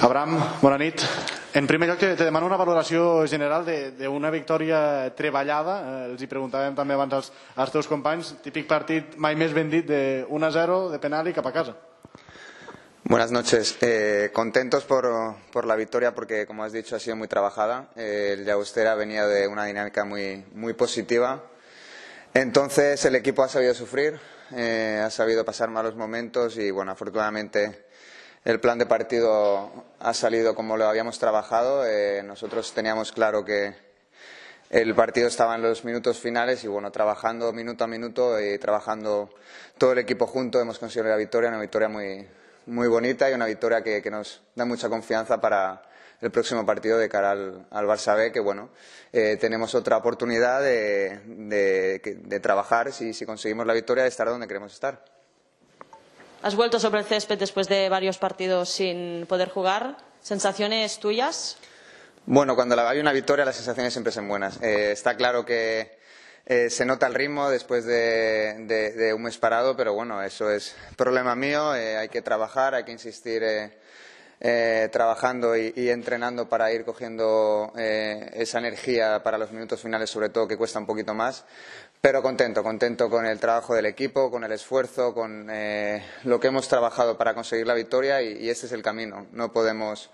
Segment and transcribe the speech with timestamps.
[0.00, 1.02] Abraham, bona nit.
[1.54, 3.64] En primer lloc, te, demano una valoració general
[3.98, 5.76] d'una victòria treballada.
[5.80, 8.34] Eh, els hi preguntàvem també abans als, als teus companys.
[8.44, 11.74] Típic partit mai més ben dit de 1-0 de penal i cap a casa.
[13.04, 13.76] Buenas noches.
[13.80, 15.08] Eh, contentos por,
[15.50, 17.88] por, la victoria porque, como has dicho, ha sido muy trabajada.
[17.96, 21.42] Eh, el Llagostera venía de una dinámica muy, muy positiva.
[22.34, 24.20] Entonces el equipo ha sabido sufrir,
[24.52, 27.88] eh, ha sabido pasar malos momentos y, bueno, afortunadamente
[28.44, 31.86] el plan de partido ha salido como lo habíamos trabajado.
[31.86, 33.74] Eh, nosotros teníamos claro que
[34.70, 39.30] el partido estaba en los minutos finales y bueno, trabajando minuto a minuto y trabajando
[39.76, 42.26] todo el equipo junto hemos conseguido la victoria, una victoria muy,
[42.66, 45.82] muy bonita y una victoria que, nos da mucha confianza para
[46.20, 48.70] el próximo partido de cara al, al Barça B, que bueno,
[49.12, 54.28] eh, tenemos otra oportunidad de, de, de trabajar si, si conseguimos la victoria, de estar
[54.28, 55.19] donde queremos estar.
[56.42, 59.98] Has vuelto sobre el césped después de varios partidos sin poder jugar.
[60.22, 61.58] ¿Sensaciones tuyas?
[62.24, 64.58] Bueno, cuando hay una victoria las sensaciones siempre son buenas.
[64.62, 65.98] Eh, está claro que
[66.46, 70.50] eh, se nota el ritmo después de, de, de, un mes parado, pero bueno, eso
[70.50, 71.74] es problema mío.
[71.74, 73.42] Eh, hay que trabajar, hay que insistir
[74.40, 80.08] eh, trabajando y, y, entrenando para ir cogiendo eh, esa energía para los minutos finales,
[80.08, 81.44] sobre todo que cuesta un poquito más.
[82.00, 86.48] Pero contento, contento con el trabajo del equipo, con el esfuerzo, con eh, lo que
[86.48, 89.26] hemos trabajado para conseguir la victoria y, y este es el camino.
[89.32, 90.08] No podemos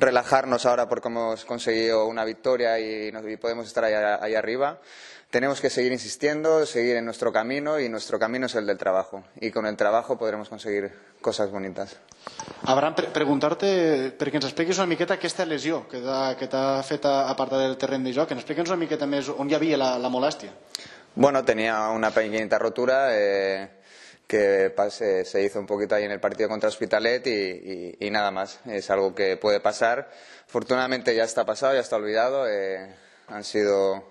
[0.00, 4.80] relajarnos ahora porque hemos conseguido una victoria y, y podemos estar ahí, ahí arriba
[5.30, 9.24] tenemos que seguir insistiendo, seguir en nuestro camino y nuestro camino es el del trabajo.
[9.40, 11.96] Y con el trabajo podremos conseguir cosas bonitas.
[12.64, 17.54] Abraham, pre preguntar-te, perquè ens expliquis una miqueta aquesta lesió que t'ha fet a part
[17.54, 20.10] del terreny de joc, que ens expliquis una miqueta més on hi havia la, la
[20.12, 20.50] molèstia.
[21.14, 23.80] Bueno, tenía una pequeñita rotura eh,
[24.26, 28.10] que se, se, hizo un poquito ahí en el partido contra Hospitalet y, y, y,
[28.10, 28.60] nada más.
[28.66, 30.10] Es algo que puede pasar.
[30.46, 32.48] Afortunadamente ya está pasado, ya está olvidado.
[32.48, 32.94] Eh,
[33.28, 34.09] han sido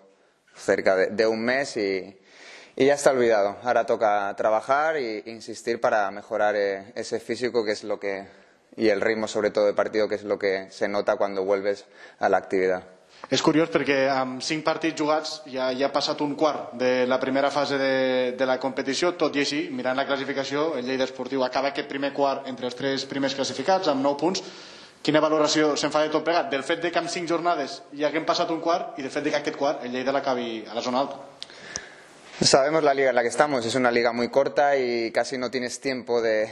[0.60, 2.16] cerca de, de un mes y,
[2.76, 3.58] y, ya está olvidado.
[3.64, 8.28] Ahora toca trabajar e insistir para mejorar eh, ese físico que es lo que
[8.78, 11.86] y el ritmo sobre todo de partido que es lo que se nota cuando vuelves
[12.20, 12.84] a la actividad.
[13.28, 17.20] És curiós perquè amb cinc partits jugats ja, ja ha passat un quart de la
[17.20, 21.44] primera fase de, de la competició, tot i així, mirant la classificació, el Lleida Esportiu
[21.44, 24.44] acaba aquest primer quart entre els tres primers classificats amb 9 punts.
[25.02, 26.50] Quina valoració se'n fa de tot plegat?
[26.52, 29.24] Del fet de que amb 5 jornades ja haguem passat un quart i del fet
[29.24, 31.22] de que aquest quart el Lleida l'acabi a la zona alta.
[32.42, 35.50] Sabemos la liga en la que estamos, es una liga muy corta y casi no
[35.52, 36.50] tienes tiempo de,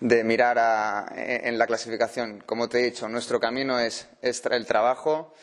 [0.00, 2.42] de, mirar a, en la clasificación.
[2.44, 5.34] Como te he dicho, nuestro camino es, es el trabajo,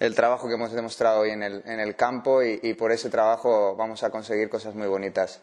[0.00, 3.10] el trabajo que hemos demostrado hoy en el, en el campo y, y, por ese
[3.10, 5.40] trabajo vamos a conseguir cosas muy bonitas.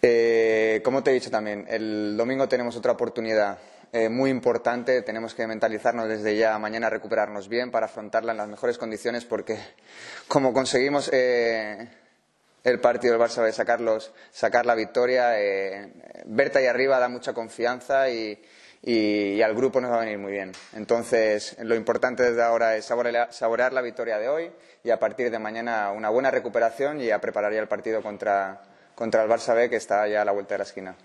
[0.00, 3.58] Eh, como te he dicho también, el domingo tenemos otra oportunidad
[3.92, 5.00] eh, muy importante.
[5.02, 9.58] Tenemos que mentalizarnos desde ya mañana recuperarnos bien para afrontarla en las mejores condiciones porque
[10.28, 11.88] como conseguimos eh,
[12.64, 15.92] el partido del Barça de sacarlos, sacar la victoria, eh,
[16.26, 18.42] verte ahí arriba da mucha confianza y,
[18.82, 20.52] y, y, al grupo nos va a venir muy bien.
[20.74, 24.52] Entonces, lo importante desde ahora es saborear, saborear la victoria de hoy
[24.84, 28.60] y a partir de mañana una buena recuperación y a preparar ya el partido contra,
[28.94, 30.96] contra el Barça B que está ya a la vuelta de la esquina.